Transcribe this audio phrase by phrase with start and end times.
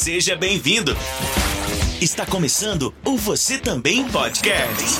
[0.00, 0.96] Seja bem-vindo.
[2.00, 4.98] Está começando o Você Também Podcast.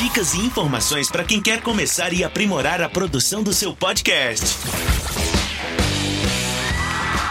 [0.00, 4.56] Dicas e informações para quem quer começar e aprimorar a produção do seu podcast.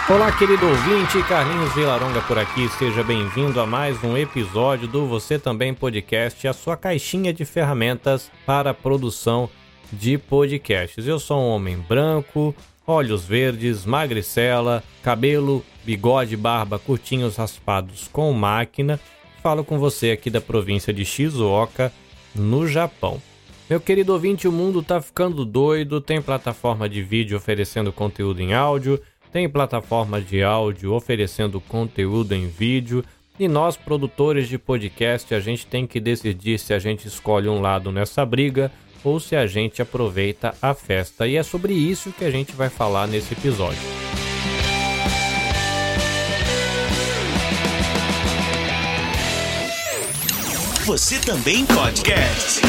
[0.10, 2.68] Olá, querido ouvinte, Carlinhos Vilaronga por aqui.
[2.78, 8.30] Seja bem-vindo a mais um episódio do Você Também Podcast, a sua caixinha de ferramentas
[8.46, 9.50] para a produção
[9.90, 11.08] de podcasts.
[11.08, 12.54] Eu sou um homem branco,
[12.88, 18.98] olhos verdes, magricela, cabelo, bigode, barba, curtinhos raspados com máquina.
[19.44, 21.92] Falo com você aqui da província de Shizuoka,
[22.34, 23.22] no Japão.
[23.70, 28.54] Meu querido ouvinte, o mundo tá ficando doido, tem plataforma de vídeo oferecendo conteúdo em
[28.54, 29.02] áudio,
[29.34, 33.04] tem plataforma de áudio oferecendo conteúdo em vídeo,
[33.40, 37.62] e nós, produtores de podcast, a gente tem que decidir se a gente escolhe um
[37.62, 38.72] lado nessa briga
[39.04, 41.28] ou se a gente aproveita a festa.
[41.28, 43.80] E é sobre isso que a gente vai falar nesse episódio.
[50.86, 52.62] Você também podcast.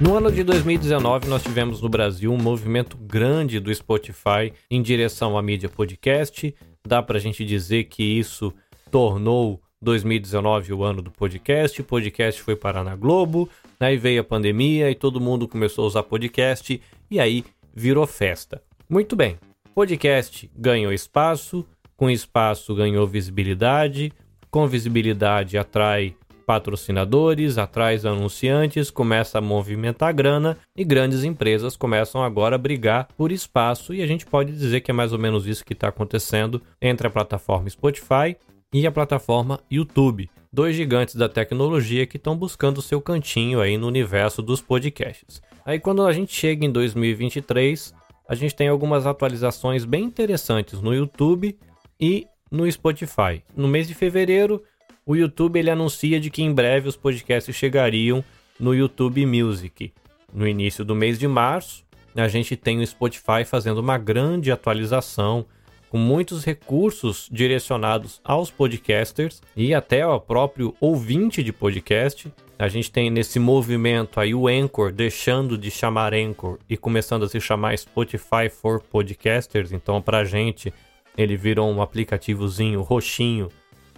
[0.00, 5.36] No ano de 2019, nós tivemos no Brasil um movimento grande do Spotify em direção
[5.36, 6.54] à mídia podcast.
[6.86, 8.54] Dá para a gente dizer que isso
[8.90, 11.80] tornou 2019 o ano do podcast.
[11.80, 13.50] O podcast foi parar na Globo,
[13.86, 18.62] aí veio a pandemia e todo mundo começou a usar podcast e aí virou festa.
[18.88, 19.36] Muito bem,
[19.74, 21.64] podcast ganhou espaço,
[21.96, 24.12] com espaço ganhou visibilidade,
[24.50, 26.14] com visibilidade atrai
[26.48, 33.30] patrocinadores, atrás anunciantes, começa a movimentar grana e grandes empresas começam agora a brigar por
[33.30, 36.62] espaço e a gente pode dizer que é mais ou menos isso que está acontecendo
[36.80, 38.34] entre a plataforma Spotify
[38.72, 40.30] e a plataforma YouTube.
[40.50, 45.42] Dois gigantes da tecnologia que estão buscando seu cantinho aí no universo dos podcasts.
[45.64, 47.92] Aí quando a gente chega em 2023,
[48.26, 51.58] a gente tem algumas atualizações bem interessantes no YouTube
[52.00, 53.42] e no Spotify.
[53.54, 54.62] No mês de fevereiro,
[55.04, 58.24] o YouTube ele anuncia de que em breve os podcasts chegariam
[58.58, 59.92] no YouTube Music.
[60.32, 61.84] No início do mês de março,
[62.14, 65.46] a gente tem o Spotify fazendo uma grande atualização
[65.88, 72.32] com muitos recursos direcionados aos podcasters e até ao próprio ouvinte de podcast.
[72.58, 77.28] A gente tem nesse movimento aí o Anchor deixando de chamar Anchor e começando a
[77.28, 79.72] se chamar Spotify for Podcasters.
[79.72, 80.72] Então, para a gente,
[81.16, 83.48] ele virou um aplicativozinho roxinho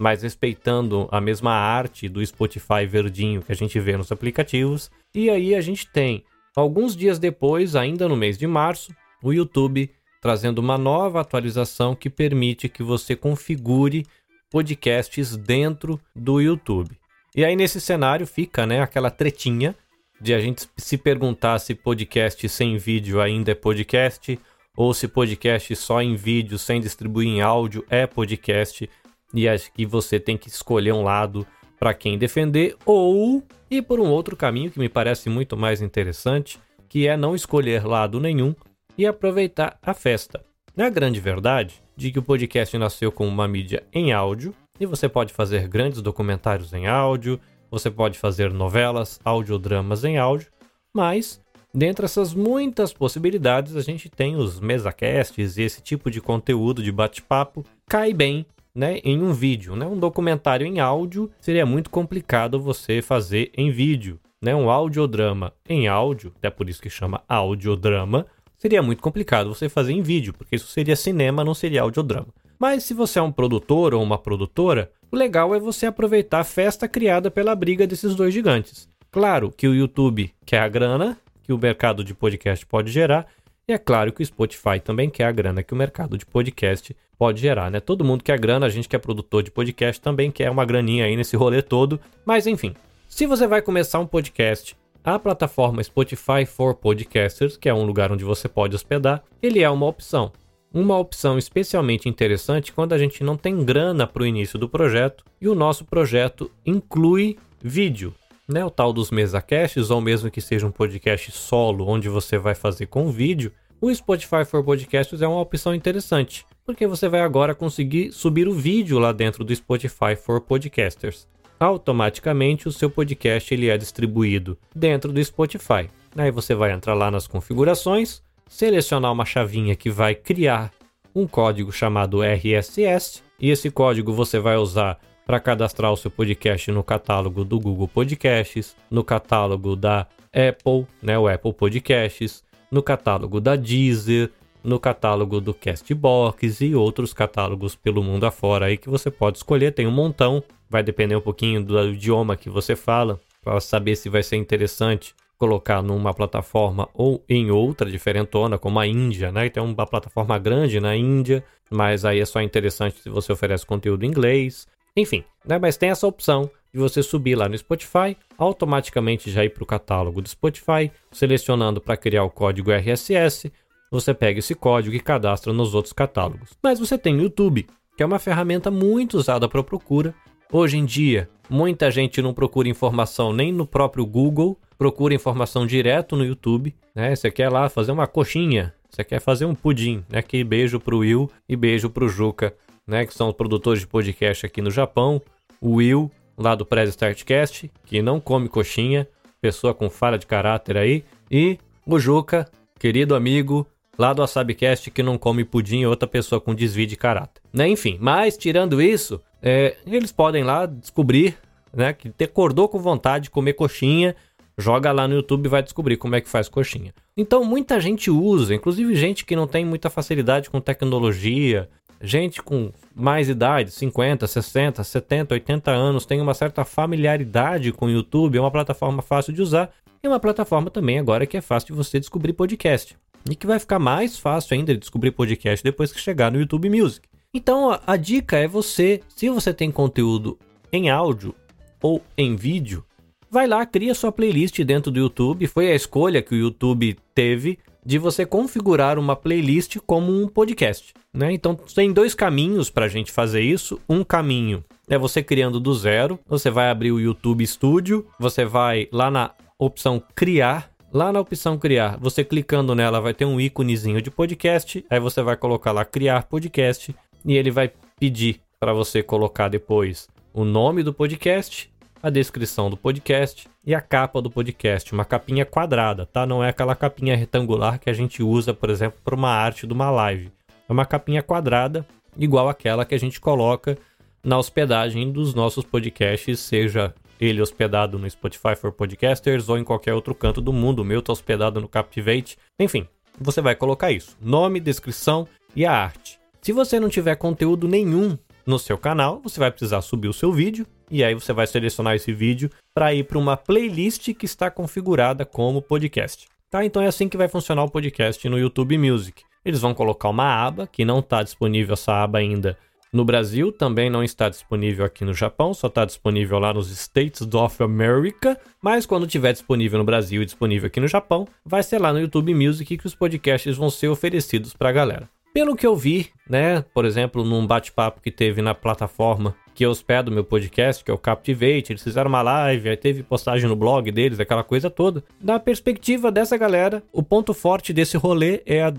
[0.01, 4.89] mas respeitando a mesma arte do Spotify verdinho que a gente vê nos aplicativos.
[5.13, 6.23] E aí a gente tem,
[6.55, 8.91] alguns dias depois, ainda no mês de março,
[9.21, 14.05] o YouTube trazendo uma nova atualização que permite que você configure
[14.51, 16.95] podcasts dentro do YouTube.
[17.35, 19.75] E aí nesse cenário fica, né, aquela tretinha
[20.19, 24.37] de a gente se perguntar se podcast sem vídeo ainda é podcast
[24.77, 28.87] ou se podcast só em vídeo sem distribuir em áudio é podcast
[29.33, 31.47] e acho que você tem que escolher um lado
[31.79, 36.59] para quem defender ou ir por um outro caminho que me parece muito mais interessante,
[36.87, 38.53] que é não escolher lado nenhum
[39.01, 40.43] e aproveitar a festa.
[40.77, 45.09] A grande verdade de que o podcast nasceu como uma mídia em áudio e você
[45.09, 47.39] pode fazer grandes documentários em áudio,
[47.71, 50.51] você pode fazer novelas, audiodramas em áudio,
[50.95, 51.41] mas
[51.73, 56.91] dentre essas muitas possibilidades a gente tem os mesacasts e esse tipo de conteúdo de
[56.91, 59.75] bate-papo cai bem né, em um vídeo.
[59.75, 59.87] Né?
[59.87, 64.19] Um documentário em áudio seria muito complicado você fazer em vídeo.
[64.39, 64.55] Né?
[64.55, 68.27] Um audiodrama em áudio, até por isso que chama audiodrama,
[68.61, 72.27] seria muito complicado você fazer em vídeo, porque isso seria cinema, não seria audiodrama.
[72.59, 76.43] Mas se você é um produtor ou uma produtora, o legal é você aproveitar a
[76.43, 78.87] festa criada pela briga desses dois gigantes.
[79.09, 83.25] Claro que o YouTube quer a grana que o mercado de podcast pode gerar,
[83.67, 86.95] e é claro que o Spotify também quer a grana que o mercado de podcast
[87.17, 87.79] pode gerar, né?
[87.79, 91.05] Todo mundo quer grana, a gente que é produtor de podcast também quer uma graninha
[91.05, 91.99] aí nesse rolê todo.
[92.23, 92.75] Mas enfim,
[93.09, 98.11] se você vai começar um podcast, a plataforma Spotify for Podcasters, que é um lugar
[98.11, 100.31] onde você pode hospedar, ele é uma opção.
[100.73, 105.23] Uma opção especialmente interessante quando a gente não tem grana para o início do projeto
[105.41, 108.13] e o nosso projeto inclui vídeo,
[108.47, 108.63] né?
[108.63, 112.85] O tal dos mesacasts, ou mesmo que seja um podcast solo onde você vai fazer
[112.85, 113.51] com vídeo,
[113.81, 118.53] o Spotify for Podcasters é uma opção interessante porque você vai agora conseguir subir o
[118.53, 121.27] vídeo lá dentro do Spotify for Podcasters.
[121.61, 125.87] Automaticamente o seu podcast ele é distribuído dentro do Spotify.
[126.17, 130.71] Aí você vai entrar lá nas configurações, selecionar uma chavinha que vai criar
[131.13, 136.71] um código chamado RSS, e esse código você vai usar para cadastrar o seu podcast
[136.71, 143.39] no catálogo do Google Podcasts, no catálogo da Apple, né, o Apple Podcasts, no catálogo
[143.39, 144.31] da Deezer,
[144.63, 149.73] no catálogo do Castbox e outros catálogos pelo mundo afora aí que você pode escolher.
[149.73, 154.09] Tem um montão, vai depender um pouquinho do idioma que você fala, para saber se
[154.09, 159.49] vai ser interessante colocar numa plataforma ou em outra diferentona, como a Índia, né?
[159.49, 164.05] Tem uma plataforma grande na Índia, mas aí é só interessante se você oferece conteúdo
[164.05, 164.67] em inglês.
[164.95, 165.57] Enfim, né?
[165.57, 169.65] Mas tem essa opção de você subir lá no Spotify, automaticamente já ir para o
[169.65, 173.51] catálogo do Spotify, selecionando para criar o código RSS,
[173.91, 176.51] você pega esse código e cadastra nos outros catálogos.
[176.63, 177.67] Mas você tem o YouTube,
[177.97, 180.15] que é uma ferramenta muito usada para procura.
[180.51, 186.15] Hoje em dia, muita gente não procura informação nem no próprio Google, procura informação direto
[186.15, 187.13] no YouTube, né?
[187.15, 190.21] Você quer lá fazer uma coxinha, você quer fazer um pudim, né?
[190.21, 192.55] Que beijo pro Will e beijo pro Juca,
[192.87, 193.05] né?
[193.05, 195.21] Que são os produtores de podcast aqui no Japão.
[195.59, 199.07] O Will, lá do Press Startcast, que não come coxinha,
[199.41, 201.03] pessoa com falha de caráter aí.
[201.29, 202.49] E o Juca,
[202.79, 203.67] querido amigo,
[203.97, 207.41] lá do Asabcast, que não come pudim, outra pessoa com desvio de caráter.
[207.53, 207.67] Né?
[207.67, 211.37] Enfim, mas tirando isso, é, eles podem lá descobrir,
[211.73, 211.93] né?
[211.93, 214.15] Que acordou com vontade de comer coxinha
[214.57, 216.93] Joga lá no YouTube e vai descobrir como é que faz coxinha.
[217.15, 221.69] Então muita gente usa, inclusive gente que não tem muita facilidade com tecnologia,
[222.01, 227.91] gente com mais idade, 50, 60, 70, 80 anos, tem uma certa familiaridade com o
[227.91, 229.71] YouTube, é uma plataforma fácil de usar
[230.03, 232.97] e uma plataforma também agora que é fácil de você descobrir podcast.
[233.29, 236.69] E que vai ficar mais fácil ainda de descobrir podcast depois que chegar no YouTube
[236.69, 237.07] Music.
[237.33, 240.37] Então a, dica é você, se você tem conteúdo
[240.71, 241.33] em áudio
[241.81, 242.83] ou em vídeo,
[243.29, 245.47] vai lá, cria sua playlist dentro do YouTube.
[245.47, 250.93] Foi a escolha que o YouTube teve de você configurar uma playlist como um podcast.
[251.13, 251.33] Né?
[251.33, 253.79] Então tem dois caminhos para a gente fazer isso.
[253.87, 256.19] Um caminho é você criando do zero.
[256.27, 260.70] Você vai abrir o YouTube Studio, você vai lá na opção criar.
[260.93, 264.85] Lá na opção criar, você clicando nela vai ter um íconezinho de podcast.
[264.89, 266.93] Aí você vai colocar lá criar podcast
[267.23, 271.71] e ele vai pedir para você colocar depois o nome do podcast
[272.03, 276.25] a descrição do podcast e a capa do podcast, uma capinha quadrada, tá?
[276.25, 279.73] Não é aquela capinha retangular que a gente usa, por exemplo, para uma arte de
[279.73, 280.31] uma live.
[280.67, 281.85] É uma capinha quadrada,
[282.17, 283.77] igual aquela que a gente coloca
[284.23, 289.93] na hospedagem dos nossos podcasts, seja ele hospedado no Spotify for Podcasters ou em qualquer
[289.93, 290.81] outro canto do mundo.
[290.81, 292.35] O meu está hospedado no Captivate.
[292.59, 292.87] Enfim,
[293.19, 296.19] você vai colocar isso: nome, descrição e a arte.
[296.41, 300.33] Se você não tiver conteúdo nenhum no seu canal, você vai precisar subir o seu
[300.33, 304.49] vídeo e aí você vai selecionar esse vídeo para ir para uma playlist que está
[304.49, 306.27] configurada como podcast.
[306.49, 306.65] Tá?
[306.65, 309.23] Então é assim que vai funcionar o podcast no YouTube Music.
[309.45, 312.57] Eles vão colocar uma aba que não está disponível essa aba ainda
[312.93, 317.21] no Brasil, também não está disponível aqui no Japão, só está disponível lá nos States
[317.33, 318.37] of America.
[318.61, 322.01] Mas quando estiver disponível no Brasil e disponível aqui no Japão, vai ser lá no
[322.01, 325.09] YouTube Music que os podcasts vão ser oferecidos para a galera.
[325.33, 330.09] Pelo que eu vi, né, por exemplo, num bate-papo que teve na plataforma que hospeda
[330.09, 333.55] o meu podcast, que é o Captivate, eles fizeram uma live, aí teve postagem no
[333.55, 335.03] blog deles, aquela coisa toda.
[335.19, 338.69] Da perspectiva dessa galera, o ponto forte desse rolê é a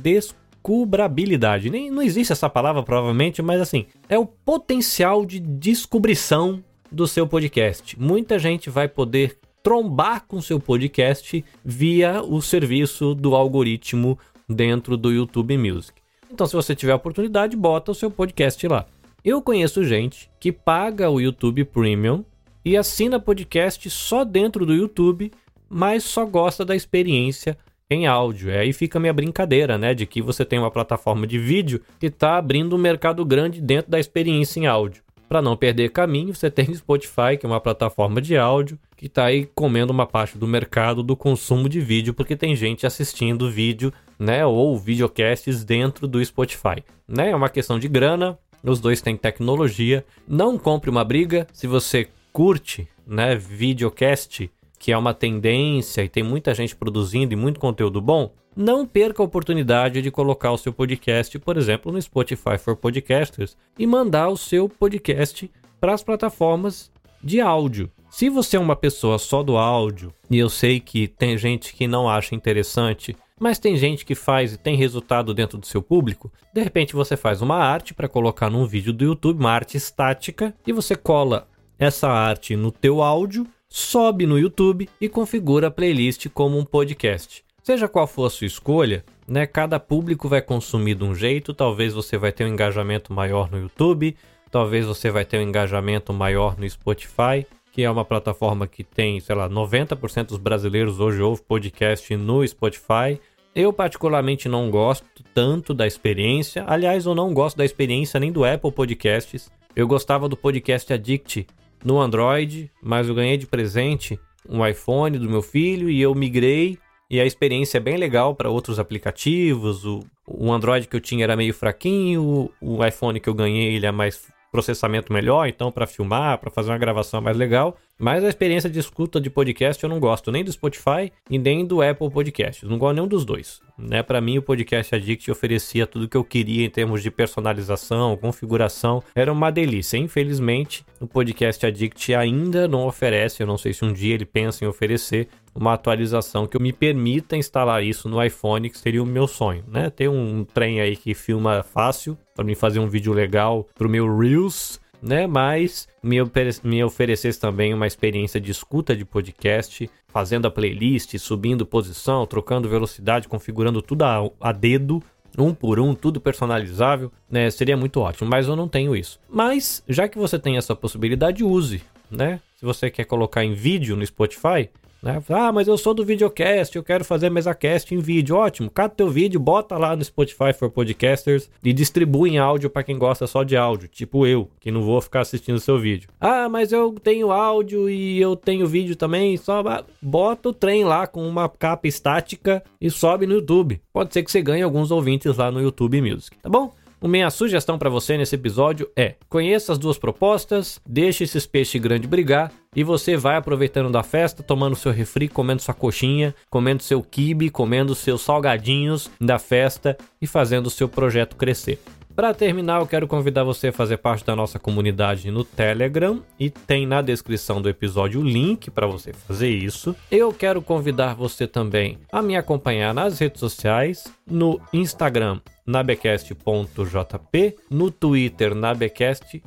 [0.63, 1.69] descobrabilidade.
[1.69, 7.27] Nem não existe essa palavra provavelmente, mas assim, é o potencial de descobrição do seu
[7.27, 7.99] podcast.
[7.99, 14.19] Muita gente vai poder trombar com seu podcast via o serviço do algoritmo
[14.49, 16.01] dentro do YouTube Music.
[16.31, 18.87] Então, se você tiver oportunidade, bota o seu podcast lá.
[19.25, 22.25] Eu conheço gente que paga o YouTube Premium
[22.65, 25.31] e assina podcast só dentro do YouTube,
[25.69, 27.57] mas só gosta da experiência
[27.93, 28.51] em áudio.
[28.51, 29.95] É, aí fica a minha brincadeira, né?
[29.95, 33.91] De que você tem uma plataforma de vídeo que está abrindo um mercado grande dentro
[33.91, 35.03] da experiência em áudio.
[35.29, 39.07] Para não perder caminho, você tem o Spotify, que é uma plataforma de áudio, que
[39.07, 43.51] está aí comendo uma parte do mercado do consumo de vídeo, porque tem gente assistindo
[43.51, 46.85] vídeo né, ou videocasts dentro do Spotify.
[47.09, 47.31] Né?
[47.31, 50.05] É uma questão de grana, os dois têm tecnologia.
[50.29, 54.51] Não compre uma briga se você curte, né, videocast,
[54.83, 58.35] que é uma tendência e tem muita gente produzindo e muito conteúdo bom.
[58.57, 63.57] Não perca a oportunidade de colocar o seu podcast, por exemplo, no Spotify for Podcasters
[63.79, 65.49] e mandar o seu podcast
[65.81, 66.91] para as plataformas
[67.23, 67.93] de áudio.
[68.11, 71.87] Se você é uma pessoa só do áudio, e eu sei que tem gente que
[71.87, 76.31] não acha interessante mas tem gente que faz e tem resultado dentro do seu público.
[76.55, 80.55] De repente você faz uma arte para colocar num vídeo do YouTube, uma arte estática,
[80.65, 86.29] e você cola essa arte no teu áudio, sobe no YouTube e configura a playlist
[86.29, 87.43] como um podcast.
[87.63, 91.95] Seja qual for a sua escolha, né, cada público vai consumir de um jeito, talvez
[91.95, 94.15] você vai ter um engajamento maior no YouTube,
[94.51, 99.19] talvez você vai ter um engajamento maior no Spotify, que é uma plataforma que tem,
[99.21, 103.19] sei lá, 90% dos brasileiros hoje ouvem podcast no Spotify,
[103.55, 106.65] Eu particularmente não gosto tanto da experiência.
[106.67, 109.51] Aliás, eu não gosto da experiência nem do Apple Podcasts.
[109.77, 111.47] Eu gostava do Podcast Addict
[111.85, 116.79] no Android, mas eu ganhei de presente um iPhone do meu filho e eu migrei
[117.11, 119.85] e a experiência é bem legal para outros aplicativos.
[119.85, 123.87] O, o Android que eu tinha era meio fraquinho, o iPhone que eu ganhei ele
[123.87, 127.77] é mais processamento melhor, então para filmar, para fazer uma gravação mais legal.
[128.03, 131.65] Mas a experiência de escuta de podcast eu não gosto nem do Spotify e nem
[131.65, 132.69] do Apple Podcasts.
[132.69, 133.61] Não gosto nenhum dos dois.
[133.79, 134.03] Né?
[134.03, 139.05] Para mim, o Podcast Addict oferecia tudo que eu queria em termos de personalização, configuração.
[139.15, 139.97] Era uma delícia.
[139.97, 143.41] Infelizmente, o Podcast Addict ainda não oferece.
[143.41, 147.37] Eu não sei se um dia ele pensa em oferecer uma atualização que me permita
[147.37, 149.91] instalar isso no iPhone, que seria o meu sonho, né?
[149.91, 154.19] Ter um trem aí que filma fácil para mim fazer um vídeo legal pro meu
[154.19, 155.27] Reels, né?
[155.27, 156.17] Mas me,
[156.63, 162.69] me oferecesse também uma experiência de escuta de podcast, fazendo a playlist, subindo posição, trocando
[162.69, 165.03] velocidade, configurando tudo a, a dedo,
[165.37, 167.51] um por um, tudo personalizável, né?
[167.51, 169.19] Seria muito ótimo, mas eu não tenho isso.
[169.29, 172.41] Mas já que você tem essa possibilidade, use, né?
[172.57, 174.71] Se você quer colocar em vídeo no Spotify,
[175.03, 175.23] né?
[175.29, 178.37] Ah, mas eu sou do videocast, eu quero fazer mesa cast em vídeo.
[178.37, 182.85] Ótimo, cada teu vídeo, bota lá no Spotify for Podcasters e distribui em áudio para
[182.85, 186.09] quem gosta só de áudio, tipo eu, que não vou ficar assistindo seu vídeo.
[186.21, 189.63] Ah, mas eu tenho áudio e eu tenho vídeo também, só
[190.01, 193.81] bota o trem lá com uma capa estática e sobe no YouTube.
[193.93, 196.73] Pode ser que você ganhe alguns ouvintes lá no YouTube Music, tá bom?
[197.09, 202.09] Minha sugestão para você nesse episódio é: conheça as duas propostas, deixe esses peixes grandes
[202.09, 207.03] brigar e você vai aproveitando da festa, tomando seu refri, comendo sua coxinha, comendo seu
[207.03, 211.81] quibe, comendo seus salgadinhos da festa e fazendo o seu projeto crescer.
[212.15, 216.51] Para terminar, eu quero convidar você a fazer parte da nossa comunidade no Telegram e
[216.51, 219.97] tem na descrição do episódio o link para você fazer isso.
[220.11, 227.91] Eu quero convidar você também a me acompanhar nas redes sociais, no Instagram nabecast.jp, no
[227.91, 229.43] Twitter nabecastjp.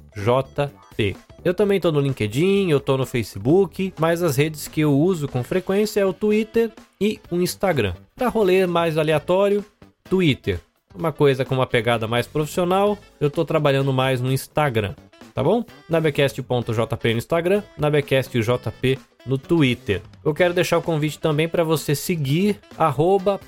[1.44, 5.28] Eu também estou no LinkedIn, eu estou no Facebook, mas as redes que eu uso
[5.28, 7.94] com frequência é o Twitter e o Instagram.
[8.16, 9.64] Para rolê mais aleatório,
[10.10, 10.60] Twitter
[10.98, 14.94] uma coisa com uma pegada mais profissional, eu estou trabalhando mais no Instagram,
[15.34, 15.64] tá bom?
[15.90, 20.02] Nabecast.jp no Instagram, nabecastjp no Twitter.
[20.24, 22.60] Eu quero deixar o convite também para você seguir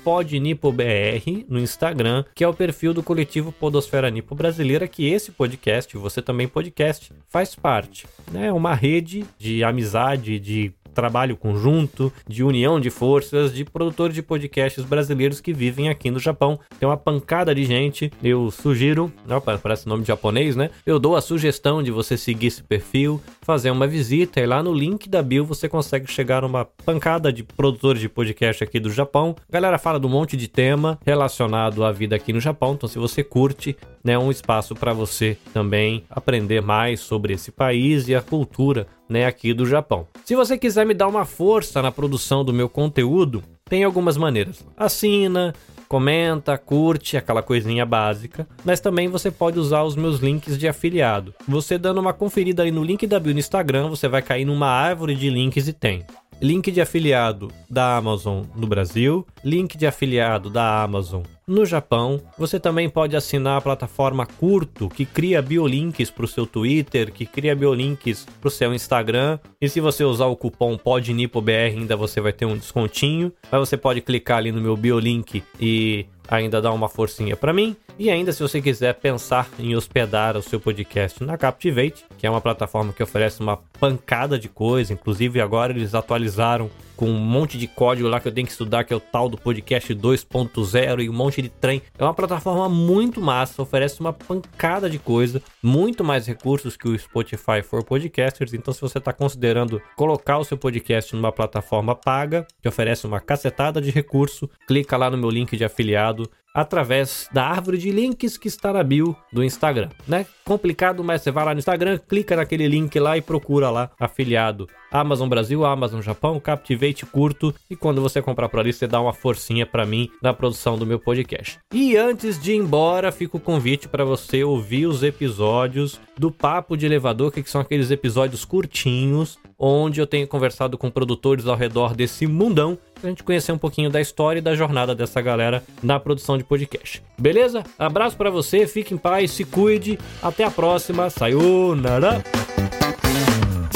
[0.02, 5.96] podnipobr no Instagram, que é o perfil do coletivo Podosfera Nipo Brasileira, que esse podcast,
[5.96, 8.06] você também podcast, faz parte.
[8.28, 8.52] É né?
[8.52, 14.84] uma rede de amizade, de trabalho conjunto, de união de forças de produtores de podcasts
[14.84, 16.58] brasileiros que vivem aqui no Japão.
[16.80, 18.10] Tem uma pancada de gente.
[18.20, 20.70] Eu sugiro, não, parece nome japonês, né?
[20.84, 24.74] Eu dou a sugestão de você seguir esse perfil, fazer uma visita e lá no
[24.74, 28.90] link da bio você consegue chegar a uma pancada de produtores de podcast aqui do
[28.90, 29.36] Japão.
[29.48, 32.88] A galera fala de um monte de tema relacionado à vida aqui no Japão, então
[32.88, 38.16] se você curte, né, um espaço para você também aprender mais sobre esse país e
[38.16, 40.06] a cultura né, aqui do Japão.
[40.28, 44.62] Se você quiser me dar uma força na produção do meu conteúdo, tem algumas maneiras.
[44.76, 45.54] Assina,
[45.88, 51.34] comenta, curte, aquela coisinha básica, mas também você pode usar os meus links de afiliado.
[51.48, 54.68] Você dando uma conferida aí no link da bio no Instagram, você vai cair numa
[54.68, 56.04] árvore de links e tem
[56.42, 62.20] link de afiliado da Amazon no Brasil, link de afiliado da Amazon no Japão.
[62.36, 67.24] Você também pode assinar a plataforma Curto, que cria biolinks para o seu Twitter, que
[67.26, 69.38] cria biolinks para o seu Instagram.
[69.60, 73.32] E se você usar o cupom PODNIPOBR, ainda você vai ter um descontinho.
[73.50, 77.74] Mas você pode clicar ali no meu biolink e ainda dar uma forcinha para mim.
[77.98, 82.30] E ainda, se você quiser pensar em hospedar o seu podcast na Captivate, que é
[82.30, 87.56] uma plataforma que oferece uma pancada de coisa, inclusive agora eles atualizaram com um monte
[87.56, 91.04] de código lá que eu tenho que estudar, que é o tal do podcast 2.0
[91.04, 91.80] e um monte de trem.
[91.96, 96.98] É uma plataforma muito massa, oferece uma pancada de coisa, muito mais recursos que o
[96.98, 98.52] Spotify for Podcasters.
[98.52, 103.20] Então, se você está considerando colocar o seu podcast numa plataforma paga, que oferece uma
[103.20, 106.17] cacetada de recurso, clica lá no meu link de afiliado
[106.54, 110.26] através da árvore de links que está na bio do Instagram, né?
[110.44, 114.68] Complicado, mas você vai lá no Instagram, clica naquele link lá e procura lá afiliado
[114.90, 119.12] Amazon Brasil, Amazon Japão, Captivate curto e quando você comprar por ali você dá uma
[119.12, 121.58] forcinha para mim na produção do meu podcast.
[121.72, 126.76] E antes de ir embora, fica o convite para você ouvir os episódios do Papo
[126.76, 131.94] de Elevador, que são aqueles episódios curtinhos onde eu tenho conversado com produtores ao redor
[131.94, 135.98] desse mundão pra gente conhecer um pouquinho da história e da jornada dessa galera na
[135.98, 137.02] produção de podcast.
[137.18, 137.64] Beleza?
[137.78, 142.22] Abraço para você, fique em paz, se cuide, até a próxima, sayonara!